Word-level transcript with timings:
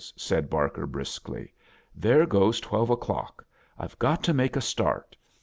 said 0.15 0.49
Barker, 0.49 0.87
briskly, 0.87 1.53
"there 1.93 2.25
goes 2.25 2.59
twelve 2.59 2.89
o'clock. 2.89 3.45
Vve 3.79 3.99
got 3.99 4.23
to 4.23 4.33
make 4.33 4.55
a 4.55 4.61
start. 4.61 5.15